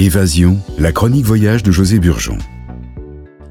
[0.00, 2.38] Évasion, la chronique voyage de José Burgeon.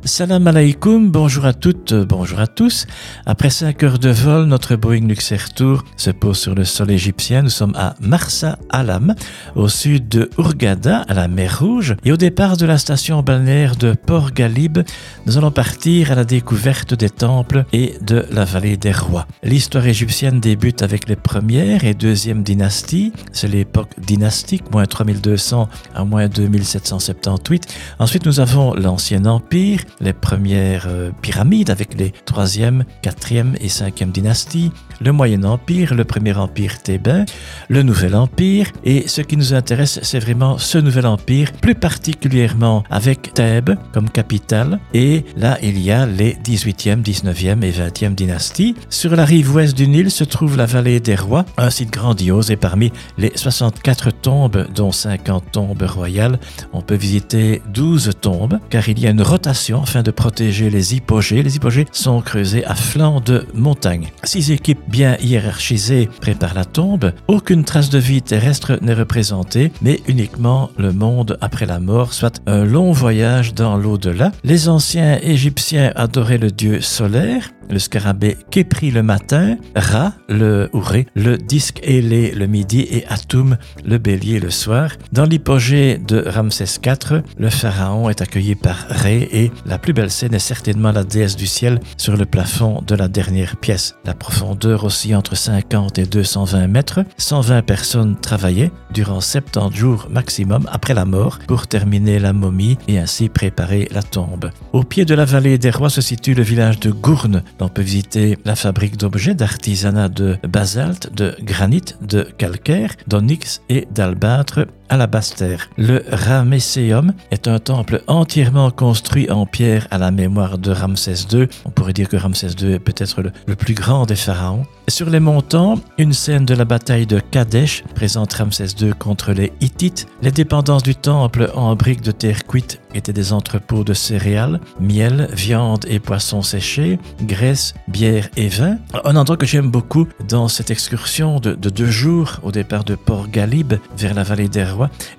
[0.08, 2.88] Salam alaikum, bonjour à toutes, bonjour à tous.
[3.26, 7.42] Après cinq heures de vol, notre Boeing Luxair Tour se pose sur le sol égyptien.
[7.42, 9.16] Nous sommes à Marsa Alam,
[9.56, 11.98] au sud de Hurghada, à la mer Rouge.
[12.06, 14.80] Et au départ de la station balnéaire de Port Galib,
[15.26, 19.28] nous allons partir à la découverte des temples et de la vallée des rois.
[19.44, 23.12] L'histoire égyptienne débute avec les premières et deuxièmes dynasties.
[23.34, 27.66] C'est l'époque dynastique, moins 3200 à moins 2778.
[28.00, 34.12] Ensuite, nous avons l'ancien empire les premières euh, pyramides avec les 3e, 4e et 5e
[34.12, 37.26] dynasties, le Moyen Empire, le Premier Empire thébain,
[37.70, 42.84] le Nouvel Empire, et ce qui nous intéresse, c'est vraiment ce Nouvel Empire, plus particulièrement
[42.90, 48.76] avec Thèbes comme capitale, et là, il y a les 18e, 19e et 20e dynasties.
[48.90, 52.52] Sur la rive ouest du Nil se trouve la vallée des rois, un site grandiose,
[52.52, 56.40] et parmi les 64 tombes, dont 50 tombes royales,
[56.74, 60.96] on peut visiter 12 tombes, car il y a une rotation afin de protéger les
[60.96, 61.44] hypogées.
[61.44, 64.10] Les hypogées sont creusés à flanc de montagne.
[64.24, 67.14] Six équipes bien hiérarchisées préparent la tombe.
[67.30, 72.42] Aucune trace de vie terrestre n'est représentée, mais uniquement le monde après la mort, soit
[72.48, 74.34] un long voyage dans l'au-delà.
[74.44, 81.08] Les anciens Égyptiens adoraient le dieu solaire, le scarabée Képri le matin, Ra le Ouré,
[81.16, 84.92] le disque ailé le midi et Atum le bélier le soir.
[85.12, 90.12] Dans l'hypogée de Ramsès IV, le pharaon est accueilli par Ré et la plus belle
[90.12, 93.96] scène est certainement la déesse du ciel sur le plafond de la dernière pièce.
[94.06, 97.00] La profondeur aussi entre 50 et 220 mètres.
[97.18, 102.98] 120 personnes travaillaient durant 70 jours maximum après la mort pour terminer la momie et
[102.98, 104.52] ainsi préparer la tombe.
[104.74, 107.82] Au pied de la vallée des rois se situe le village de Gourne, on peut
[107.82, 114.98] visiter la fabrique d'objets d'artisanat de basalte, de granit, de calcaire, d'onyx et d'albâtre à
[114.98, 115.70] la Basse-Terre.
[115.78, 121.48] Le Ramesseum est un temple entièrement construit en pierre à la mémoire de Ramsès II.
[121.66, 124.66] On pourrait dire que Ramsès II est peut-être le, plus grand des pharaons.
[124.90, 129.52] Sur les montants, une scène de la bataille de Kadesh présente Ramsès II contre les
[129.60, 130.08] Hittites.
[130.22, 135.30] Les dépendances du temple en briques de terre cuite étaient des entrepôts de céréales, miel,
[135.34, 138.78] viande et poissons séchés, graisse, bière et vin.
[139.04, 142.96] Un endroit que j'aime beaucoup dans cette excursion de, de, deux jours au départ de
[142.96, 144.64] Port Galib vers la vallée des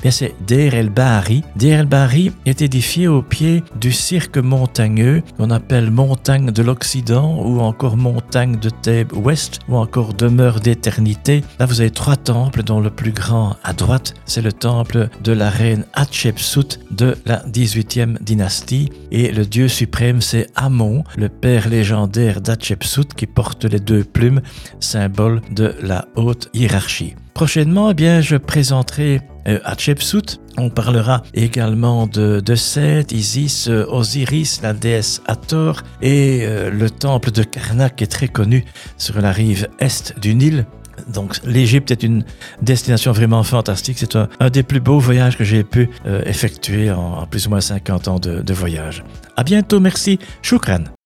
[0.02, 1.42] Bien c'est Deir el-Bahari.
[1.56, 7.60] Deir el-Bahari est édifié au pied du cirque montagneux qu'on appelle montagne de l'Occident ou
[7.60, 11.42] encore montagne de Thèbes Ouest ou encore demeure d'éternité.
[11.58, 15.32] Là vous avez trois temples dont le plus grand à droite c'est le temple de
[15.32, 21.68] la reine Hatshepsut de la 18e dynastie et le dieu suprême c'est Amon, le père
[21.68, 24.40] légendaire d'Hatshepsut qui porte les deux plumes,
[24.80, 27.14] symbole de la haute hiérarchie.
[27.34, 30.40] Prochainement, eh bien, je présenterai euh, Hatshepsut.
[30.56, 36.90] On parlera également de, de Seth, Isis, euh, Osiris, la déesse Hathor et euh, le
[36.90, 38.64] temple de Karnak est très connu
[38.96, 40.66] sur la rive est du Nil.
[41.08, 42.24] Donc l'Égypte est une
[42.60, 43.98] destination vraiment fantastique.
[43.98, 45.88] C'est un, des plus beaux voyages que j'ai pu
[46.26, 49.04] effectuer en, plus ou moins 50 ans de, de voyage.
[49.36, 50.18] À bientôt, merci.
[50.42, 50.97] Shukran.